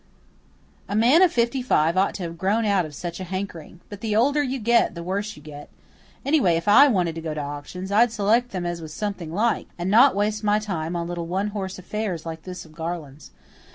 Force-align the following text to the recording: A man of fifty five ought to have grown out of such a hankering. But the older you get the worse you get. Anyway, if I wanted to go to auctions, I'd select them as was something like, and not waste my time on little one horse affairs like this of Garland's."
A 0.89 0.95
man 0.95 1.21
of 1.21 1.31
fifty 1.31 1.61
five 1.61 1.95
ought 1.95 2.15
to 2.15 2.23
have 2.23 2.35
grown 2.35 2.65
out 2.65 2.87
of 2.87 2.95
such 2.95 3.19
a 3.19 3.23
hankering. 3.23 3.81
But 3.87 4.01
the 4.01 4.15
older 4.15 4.41
you 4.41 4.57
get 4.57 4.95
the 4.95 5.03
worse 5.03 5.35
you 5.37 5.43
get. 5.43 5.69
Anyway, 6.25 6.55
if 6.55 6.67
I 6.67 6.87
wanted 6.87 7.13
to 7.13 7.21
go 7.21 7.35
to 7.35 7.39
auctions, 7.39 7.91
I'd 7.91 8.11
select 8.11 8.49
them 8.49 8.65
as 8.65 8.81
was 8.81 8.95
something 8.95 9.31
like, 9.31 9.67
and 9.77 9.91
not 9.91 10.15
waste 10.15 10.43
my 10.43 10.57
time 10.57 10.95
on 10.95 11.07
little 11.07 11.27
one 11.27 11.49
horse 11.49 11.77
affairs 11.77 12.25
like 12.25 12.41
this 12.41 12.65
of 12.65 12.71
Garland's." 12.73 13.29